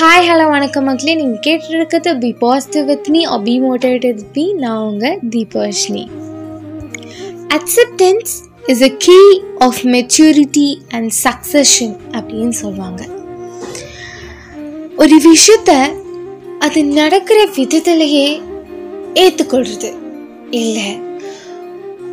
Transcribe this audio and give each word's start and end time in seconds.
Hi 0.00 0.26
hello 0.28 0.50
வணக்கம் 0.50 0.84
மக்களே. 0.84 1.14
நீங்கள் 1.14 1.42
கேட்டுருக்கிறது 1.46 2.18
be 2.18 2.32
positive 2.32 2.86
with 2.86 3.08
me 3.08 3.24
or 3.24 3.42
be 3.42 3.60
motivated 3.60 4.14
with 4.14 4.32
me 4.32 4.52
நான் 4.52 4.78
உங்கள் 4.78 5.18
Dheebarshini 5.30 6.08
acceptance 7.48 8.32
is 8.66 8.82
a 8.82 8.88
key 8.88 9.18
of 9.58 9.80
maturity 9.84 10.76
and 10.90 11.12
succession 11.24 11.94
அப்படின்னு 12.12 12.48
சொல்லுவாங்க 12.48 13.02
ஒரு 14.96 15.20
விஷயத்த 15.26 15.92
அது 16.58 16.84
நடக்கிற 16.84 17.48
விதத்திலேயே 17.56 18.40
ஏற்றுக்கொள்றது 19.14 19.92
இல்லை. 20.50 20.98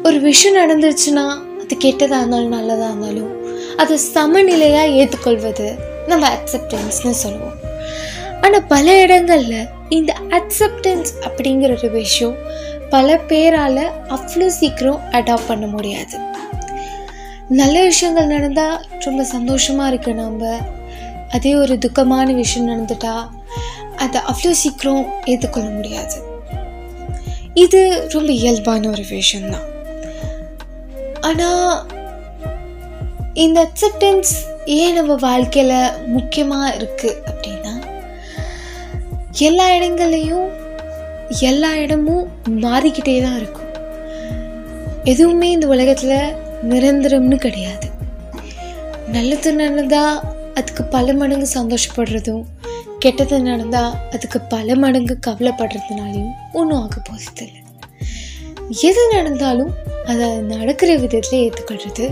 ஒரு 0.04 0.20
விஷயம் 0.20 0.60
நடந்துருச்சுன்னா 0.62 1.26
அது 1.62 1.78
கெட்டதாக 1.78 2.22
இருந்தாலும் 2.22 2.56
நல்லதாக 2.58 2.92
இருந்தாலும் 2.92 3.34
அது 3.78 4.00
சமநிலையாக 4.14 4.94
ஏற்றுக்கொள்வது 4.94 5.76
நம்ம 6.08 6.30
அக்செப்டன்ஸ்னு 6.30 7.18
சொல்லுவோம். 7.24 7.61
ஆனால் 8.46 8.68
பல 8.74 8.86
இடங்களில் 9.02 9.70
இந்த 9.98 10.12
அக்செப்டன்ஸ் 10.38 11.12
அப்படிங்கிற 11.28 11.72
ஒரு 11.78 11.90
விஷயம் 12.02 12.36
பல 12.94 13.18
பேரால் 13.30 13.84
அவ்வளோ 14.16 14.48
சீக்கிரம் 14.60 15.02
அடாப்ட் 15.18 15.50
பண்ண 15.50 15.66
முடியாது. 15.68 16.16
நல்ல 17.60 17.78
விஷயங்கள் 17.90 18.34
நடந்தால் 18.36 18.78
ரொம்ப 19.06 19.22
சந்தோஷமாக 19.36 19.90
இருக்கு 19.92 20.12
நம்ம 20.14 20.52
அதே 21.36 21.52
ஒரு 21.56 21.76
துக்கமான 21.78 22.28
விஷயம் 22.42 22.70
நடந்துட்டா 22.72 23.16
அதை 24.04 24.20
அவ்வளோ 24.32 24.52
சீக்கிரம் 24.64 25.04
ஏற்றுக்கொள்ள 25.32 25.70
முடியாது. 25.70 26.18
இது 27.64 27.82
ரொம்ப 28.14 28.30
இயல்பான 28.42 28.90
ஒரு 28.90 29.06
விஷயம்தான். 29.18 29.68
ஆனால் 31.30 31.74
இந்த 33.44 33.58
அக்செப்டன்ஸ் 33.68 34.34
ஏன் 34.78 34.98
நம்ம 35.00 35.14
வாழ்க்கையில் 35.28 35.78
முக்கியமாக 36.16 36.74
இருக்குது 36.78 37.20
அப்படின்னு 37.30 37.61
எல்லா 39.32 39.70
இடங்கள்லையும் 39.70 40.50
எல்லா 41.40 41.76
இடமும் 41.76 42.28
மாறிக்கிட்டே 42.46 43.22
தான் 43.22 43.38
இருக்கும். 43.38 43.70
எதுவுமே 45.04 45.52
இந்த 45.52 45.68
உலகத்தில் 45.68 46.34
நிரந்தரம்னு 46.70 47.36
கிடையாது. 47.36 47.90
நல்லது 49.12 49.54
நடந்தால் 49.54 50.22
அதுக்கு 50.54 50.84
பல 50.84 51.14
மடங்கு 51.14 51.48
சந்தோஷப்படுறதும் 51.54 52.44
கெட்டது 53.00 53.42
நடந்தால் 53.42 53.96
அதுக்கு 54.12 54.42
பல 54.42 54.76
மடங்கு 54.76 55.18
கவலைப்படுறதுனாலையும் 55.28 56.32
ஒன்றும் 56.54 56.82
ஆக 56.82 57.02
போகிறதில்லை 57.10 57.60
எது 58.70 59.08
நடந்தாலும் 59.12 59.74
அதை 60.06 60.28
நடக்கிற 60.28 60.96
விதத்தில் 60.96 61.40
ஏற்றுக்கொள்வது 61.40 62.10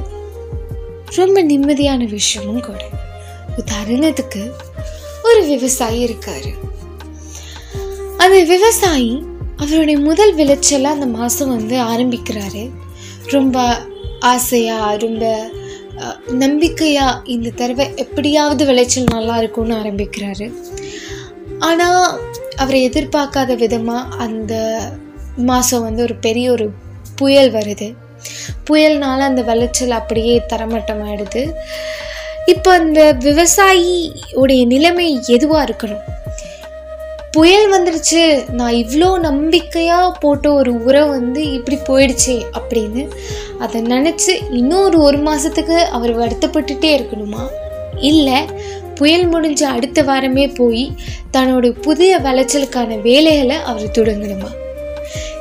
ரொம்ப 1.15 1.43
நிம்மதியான 1.43 2.09
விஷயமும் 2.09 2.61
கூட. 2.61 2.83
உதாரணத்துக்கு 3.57 4.51
ஒரு 5.23 5.45
விவசாயி 5.45 6.05
இருக்காரு. 6.05 6.68
அந்த 8.23 8.37
விவசாயி. 8.43 9.11
அவருடைய 9.63 9.99
முதல் 9.99 10.33
விளைச்சலை 10.35 10.89
அந்த 10.91 11.05
மாதம் 11.05 11.53
வந்து 11.57 11.75
ஆரம்பிக்கிறாரு. 11.91 12.63
ரொம்ப 13.35 13.57
ஆசையாக 14.31 14.97
ரொம்ப 14.97 15.23
நம்பிக்கையாக 16.43 17.21
இந்த 17.33 17.49
தடவை 17.49 17.85
எப்படியாவது 17.95 18.65
விளைச்சல் 18.65 19.13
நல்லா 19.13 19.37
இருக்கும்னு 19.37 19.75
ஆரம்பிக்கிறாரு. 19.75 20.47
ஆனால் 21.69 22.19
அவரை 22.55 22.79
எதிர்பார்க்காத 22.89 23.55
விதமாக 23.55 24.15
அந்த 24.25 24.53
மாதம் 25.49 25.81
வந்து 25.81 26.01
ஒரு 26.03 26.15
பெரிய 26.15 26.51
ஒரு 26.51 26.67
புயல் 27.15 27.51
வருது. 27.51 27.89
புயல்னால 28.69 29.25
அந்த 29.31 29.41
விளைச்சல் 29.41 29.97
அப்படியே 30.01 30.35
தரமட்டமாயிடுது. 30.53 31.43
இப்போ 32.45 32.71
அந்த 32.71 33.01
விவசாயியோடைய 33.19 34.61
நிலைமை 34.65 35.07
எதுவாக 35.27 35.65
இருக்கணும்? 35.67 36.05
புயல் 37.31 37.73
வந்துடுச்சு 37.73 38.51
நான் 38.51 38.73
இவ்வளோ 38.73 39.19
நம்பிக்கையாக 39.19 40.17
போட்ட 40.19 40.53
ஒரு 40.53 40.83
உரம் 40.83 41.09
வந்து 41.09 41.41
இப்படி 41.51 41.77
போயிடுச்சே 41.87 42.41
அப்படின்னு 42.59 43.11
அதை 43.59 43.81
நினச்சி 43.81 44.33
இன்னொரு 44.51 44.99
ஒரு 44.99 45.17
மாதத்துக்கு 45.17 45.77
அவர் 45.85 46.19
வருத்தப்பட்டுட்டே 46.19 46.91
இருக்கணுமா? 46.99 47.43
இல்லை 47.97 48.39
புயல் 48.95 49.33
முடிஞ்ச 49.33 49.63
அடுத்த 49.63 50.03
வாரமே 50.03 50.47
போய் 50.47 50.95
தன்னோட 51.33 51.81
புதிய 51.81 52.17
விளைச்சலுக்கான 52.17 53.01
வேலைகளை 53.01 53.55
அவர் 53.55 53.95
தொடங்கணுமா? 53.99 54.51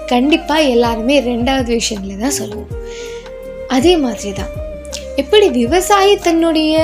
கண்டிப்பாக 0.07 0.61
எல்லாருமே 0.63 1.21
ரெண்டாவது 1.21 1.81
விஷயங்கள 1.81 2.19
தான் 2.19 2.39
சொல்லுவோம். 2.41 2.71
அதே 3.69 3.97
மாதிரி 3.97 4.33
தான் 4.33 4.53
எப்படி 5.17 5.49
விவசாயி 5.49 6.17
தன்னுடைய 6.17 6.77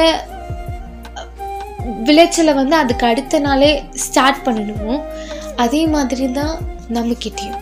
விளைச்சலை 2.07 2.53
வந்து 2.61 2.77
அதுக்கு 2.83 3.05
அடுத்த 3.11 3.39
நாளே 3.47 3.71
ஸ்டார்ட் 4.05 4.41
பண்ணணுமோ 4.47 4.95
அதே 5.65 5.83
மாதிரி 5.95 6.27
தான் 6.39 6.55
நம்மக்கிட்டேயும் 6.97 7.61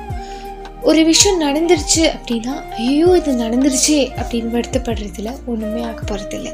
ஒரு 0.91 1.01
விஷயம் 1.11 1.43
நடந்துருச்சு 1.43 2.05
அப்படின்னா 2.15 2.55
ஐயோ 2.85 3.09
இது 3.19 3.33
நடந்துருச்சே 3.43 3.99
அப்படின்னு 4.21 4.55
வருத்தப்படுறதுல 4.57 5.33
ஒன்றுமே 5.51 5.83
ஆக 5.91 6.01
போகிறதில்ல 6.01 6.51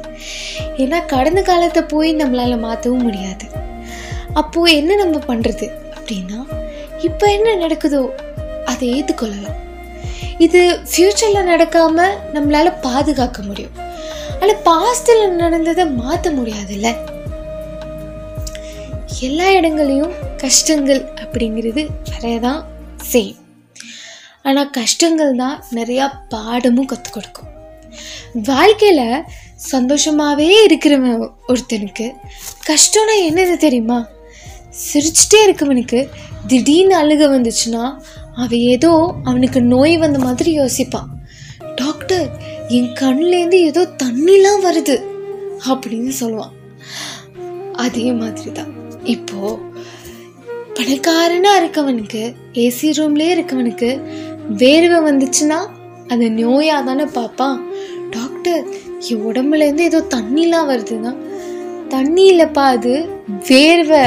ஏன்னா 0.83 0.99
கடந்த 1.15 1.43
காலத்தை 1.43 1.83
போய் 1.93 2.11
நம்மளால் 2.15 2.65
மாற்றவும் 2.67 3.07
முடியாது. 3.09 3.47
அப்போது 4.41 4.75
என்ன 4.81 4.97
நம்ம 5.03 5.19
பண்ணுறது 5.31 5.67
அப்படின்னா 5.97 6.41
இப்போ 7.09 7.27
என்ன 7.37 7.55
நடக்குதோ 7.65 8.03
அதை 8.73 8.87
ஏற்றுக்கொள்ளலாம் 8.97 9.59
இது 10.47 10.61
ஃப்யூச்சரில் 10.91 11.49
நடக்காமல் 11.53 12.17
நம்மளால் 12.35 12.79
பாதுகாக்க 12.81 13.39
முடியும். 13.43 13.77
ஆனால் 14.41 14.61
பாஸ்டில் 14.69 15.25
நடந்ததை 15.43 15.87
மாற்ற 16.03 16.31
முடியாதுல்ல? 16.31 16.91
எல்லா 19.27 19.47
இடங்களையும் 19.59 20.13
கஷ்டங்கள் 20.43 21.01
அப்படிங்கிறது 21.23 21.83
நிறைய 22.11 22.37
தான் 22.41 22.61
சேம் 23.13 23.37
ஆனால் 24.43 24.71
கஷ்டங்கள் 24.77 25.33
தான் 25.41 25.57
நிறையா 25.79 26.05
பாடமும் 26.33 26.89
கற்றுக் 26.91 27.17
கொடுக்கும். 27.17 27.51
வாழ்க்கையில் 28.49 29.25
சந்தோஷமாகவே 29.73 30.49
இருக்கிறவன் 30.67 31.25
ஒருத்தனுக்கு 31.51 32.07
கஷ்டம்னா 32.69 33.17
என்னது 33.29 33.57
தெரியுமா? 33.67 33.99
சிரிச்சிட்டே 34.87 35.41
இருக்கவனுக்கு 35.47 36.01
திடீர்னு 36.47 36.97
அழுக 37.03 37.23
வந்துச்சுன்னா 37.35 37.85
அவன் 38.43 38.65
ஏதோ 38.75 38.93
அவனுக்கு 39.25 39.63
நோய் 39.75 39.97
வந்த 40.05 40.19
மாதிரி 40.27 40.51
யோசிப்பான் 40.61 41.11
டாக்டர் 41.83 42.27
என் 42.79 42.93
கண்ணுலேருந்து 43.01 43.61
ஏதோ 43.71 43.85
தண்ணிலாம் 44.03 44.65
வருது 44.69 44.97
அப்படின்னு 45.71 46.13
சொல்லுவான். 46.23 46.55
அதே 47.87 48.07
மாதிரி 48.21 48.51
தான் 48.53 48.73
இப்போ 49.09 49.59
பணக்காரனாக 50.75 51.61
இருக்கவனுக்கு 51.61 52.35
ஏசி 52.55 52.89
ரூம்லேயே 52.91 53.35
இருக்கவனுக்கு 53.35 54.01
வேர்வை 54.57 54.99
வந்துச்சுன்னா 55.09 55.59
அது 56.07 56.31
நோயாக 56.31 56.85
தானே 56.85 57.05
பார்ப்பான் 57.05 57.59
டாக்டர் 58.11 58.63
என் 59.09 59.25
உடம்புலேருந்து 59.25 59.79
ஏதோ 59.79 60.05
தண்ணிலாம் 60.15 60.71
வருதுன்னா 60.71 61.13
தண்ணி 61.89 62.33
இல்லைப்பா 62.33 62.65
அது 62.69 62.93
வேர்வை 63.49 64.05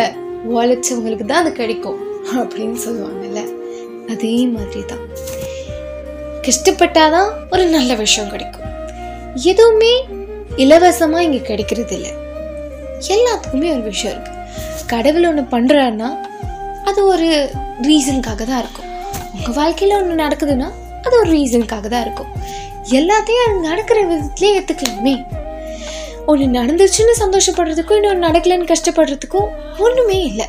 உழைச்சவங்களுக்கு 0.50 1.26
தான் 1.26 1.44
அது 1.44 1.52
கிடைக்கும் 1.52 2.00
அப்படின்னு 2.36 2.78
சொல்லுவாங்கல்ல. 2.86 3.42
அதே 4.10 4.48
மாதிரி 4.48 4.86
தான் 4.86 5.04
கஷ்டப்பட்டாதான் 6.42 7.30
ஒரு 7.52 7.66
நல்ல 7.66 7.96
விஷயம் 7.96 8.30
கிடைக்கும். 8.30 8.68
எதுவுமே 9.44 10.06
இலவசமாக 10.56 11.24
இங்கே 11.24 11.42
கிடைக்கிறது 11.42 11.96
இல்லை 11.96 12.12
எல்லாத்துக்குமே 13.08 13.72
ஒரு 13.72 13.82
விஷயம் 13.82 14.16
இருக்குது 14.16 14.41
கடவுள் 14.94 15.28
ஒன்று 15.30 15.44
பண்ணுறாருன்னா 15.56 16.10
அது 16.90 17.00
ஒரு 17.14 17.28
ரீசனுக்காக 17.88 18.44
தான் 18.52 18.62
இருக்கும். 18.64 18.88
உங்கள் 19.36 19.56
வாழ்க்கையில் 19.60 19.98
ஒன்று 20.00 20.16
நடக்குதுன்னா 20.24 20.70
அது 21.06 21.14
ஒரு 21.22 21.30
ரீசனுக்காக 21.38 21.88
தான் 21.94 22.06
இருக்கும். 22.08 22.32
எல்லாத்தையும் 23.00 23.46
அது 23.48 23.60
நடக்கிற 23.70 24.00
விதத்துலேயே 24.12 24.56
ஏற்றுக்கலாமே 24.60 25.16
ஒன்று 26.32 26.46
நடந்துச்சுன்னு 26.58 27.14
சந்தோஷப்படுறதுக்கும் 27.24 28.00
இன்னொன்று 28.00 28.26
நடக்கலைன்னு 28.28 28.72
கஷ்டப்படுறதுக்கும் 28.74 29.50
ஒன்றுமே 29.86 30.20
இல்லை. 30.32 30.48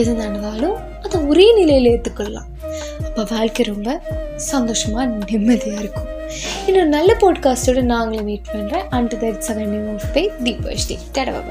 எது 0.00 0.10
நடந்தாலும் 0.22 0.76
அதை 1.04 1.20
ஒரே 1.30 1.46
நிலையில் 1.58 1.90
ஏற்றுக்கொள்ளலாம் 1.92 2.48
அப்போ 3.06 3.22
வாழ்க்கை 3.34 3.64
ரொம்ப 3.72 3.90
சந்தோஷமாக 4.50 5.06
நிம்மதியாக 5.30 5.82
இருக்கும். 5.82 6.08
இன்னொரு 6.66 6.90
நல்ல 6.96 7.10
பாட்காஸ்ட்டோட 7.22 7.80
நான் 7.90 8.02
உங்களை 8.04 8.22
மீட் 8.28 8.50
பண்ணுறேன் 8.52 8.86
and 8.96 9.14
that 9.22 9.40
second 9.48 9.72
name 9.74 9.88
of 9.94 10.10
by 10.16 10.24
Dheebarsh 10.46 10.88
day 10.90 10.98
டடவா 11.16 11.42